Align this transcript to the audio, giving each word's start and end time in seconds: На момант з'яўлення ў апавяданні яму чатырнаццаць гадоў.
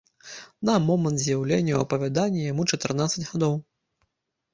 На 0.67 0.77
момант 0.85 1.19
з'яўлення 1.23 1.73
ў 1.75 1.81
апавяданні 1.87 2.41
яму 2.47 2.65
чатырнаццаць 2.71 3.27
гадоў. 3.29 3.55